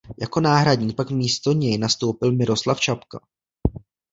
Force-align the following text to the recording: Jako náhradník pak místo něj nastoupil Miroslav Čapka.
Jako 0.21 0.39
náhradník 0.39 0.95
pak 0.95 1.09
místo 1.09 1.51
něj 1.53 1.77
nastoupil 1.77 2.31
Miroslav 2.31 2.79
Čapka. 2.79 3.19